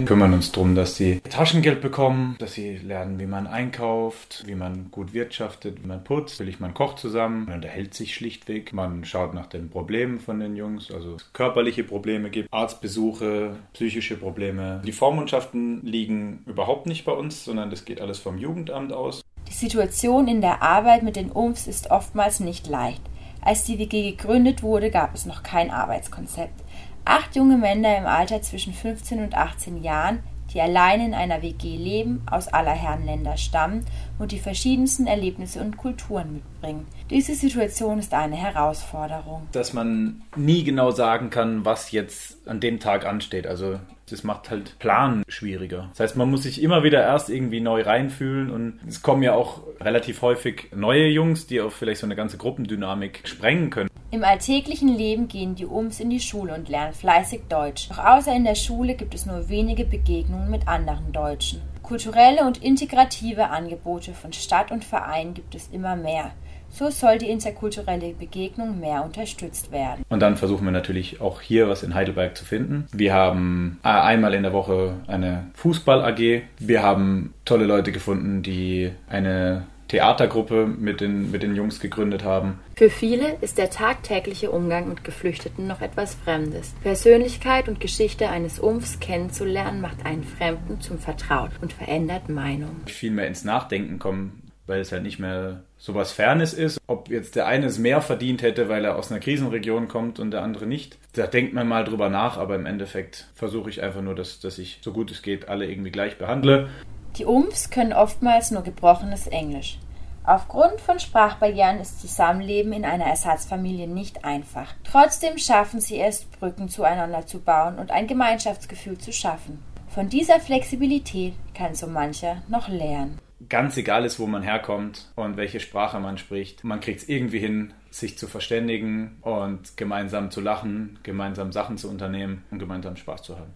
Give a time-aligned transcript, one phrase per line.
[0.00, 4.54] Wir kümmern uns darum, dass sie Taschengeld bekommen, dass sie lernen, wie man einkauft, wie
[4.54, 6.40] man gut wirtschaftet, wie man putzt.
[6.40, 10.56] Natürlich, man kocht zusammen, man unterhält sich schlichtweg, man schaut nach den Problemen von den
[10.56, 14.80] Jungs, also körperliche Probleme gibt, Arztbesuche, psychische Probleme.
[14.86, 19.20] Die Vormundschaften liegen überhaupt nicht bei uns, sondern das geht alles vom Jugendamt aus.
[19.50, 23.02] Die Situation in der Arbeit mit den UMFs ist oftmals nicht leicht.
[23.42, 26.58] Als die WG gegründet wurde, gab es noch kein Arbeitskonzept.
[27.04, 30.20] Acht junge Männer im Alter zwischen 15 und 18 Jahren,
[30.52, 33.84] die allein in einer WG leben, aus aller Herren Länder stammen
[34.18, 36.86] und die verschiedensten Erlebnisse und Kulturen mitbringen.
[37.08, 39.46] Diese Situation ist eine Herausforderung.
[39.52, 43.46] Dass man nie genau sagen kann, was jetzt an dem Tag ansteht.
[43.46, 43.78] Also
[44.12, 45.88] das macht halt Plan schwieriger.
[45.90, 49.34] Das heißt, man muss sich immer wieder erst irgendwie neu reinfühlen und es kommen ja
[49.34, 53.90] auch relativ häufig neue Jungs, die auch vielleicht so eine ganze Gruppendynamik sprengen können.
[54.12, 57.88] Im alltäglichen Leben gehen die Ums in die Schule und lernen fleißig Deutsch.
[57.90, 61.62] Doch außer in der Schule gibt es nur wenige Begegnungen mit anderen Deutschen.
[61.90, 66.30] Kulturelle und integrative Angebote von Stadt und Verein gibt es immer mehr.
[66.68, 70.04] So soll die interkulturelle Begegnung mehr unterstützt werden.
[70.08, 72.86] Und dann versuchen wir natürlich auch hier was in Heidelberg zu finden.
[72.92, 76.42] Wir haben äh, einmal in der Woche eine Fußball-AG.
[76.60, 82.60] Wir haben tolle Leute gefunden, die eine Theatergruppe mit den, mit den Jungs gegründet haben.
[82.76, 86.72] Für viele ist der tagtägliche Umgang mit Geflüchteten noch etwas Fremdes.
[86.84, 92.76] Persönlichkeit und Geschichte eines Umfs kennenzulernen, macht einen Fremden zum Vertraut und verändert Meinung.
[92.86, 96.78] Viel mehr ins Nachdenken kommen, weil es halt nicht mehr so was Fernes ist.
[96.86, 100.30] Ob jetzt der eine es mehr verdient hätte, weil er aus einer Krisenregion kommt und
[100.30, 100.98] der andere nicht.
[101.14, 104.58] Da denkt man mal drüber nach, aber im Endeffekt versuche ich einfach nur, dass, dass
[104.58, 106.68] ich so gut es geht alle irgendwie gleich behandle.
[107.16, 109.78] Die Umfs können oftmals nur gebrochenes Englisch.
[110.24, 114.74] Aufgrund von Sprachbarrieren ist Zusammenleben in einer Ersatzfamilie nicht einfach.
[114.84, 119.62] Trotzdem schaffen sie es, Brücken zueinander zu bauen und ein Gemeinschaftsgefühl zu schaffen.
[119.88, 123.18] Von dieser Flexibilität kann so mancher noch lernen.
[123.48, 127.38] Ganz egal ist, wo man herkommt und welche Sprache man spricht, man kriegt es irgendwie
[127.38, 133.22] hin, sich zu verständigen und gemeinsam zu lachen, gemeinsam Sachen zu unternehmen und gemeinsam Spaß
[133.22, 133.54] zu haben.